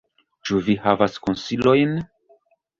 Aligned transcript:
Ĉu 0.49 0.61
vi 0.69 0.77
havas 0.85 1.19
konsilojn? 1.27 1.95